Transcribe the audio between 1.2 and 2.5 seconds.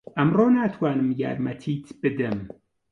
یارمەتیت بدەم.